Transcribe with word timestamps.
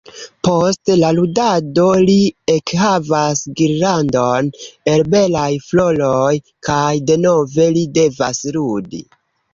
Post 0.47 0.91
la 1.01 1.09
ludado 1.17 1.83
li 2.07 2.15
ekhavas 2.53 3.43
girlandon 3.61 4.49
el 4.95 5.05
belaj 5.15 5.47
floroj 5.69 6.33
kaj 6.71 6.91
denove 7.11 7.73
li 7.79 7.89
devas 8.01 8.41
ludi. 8.59 9.05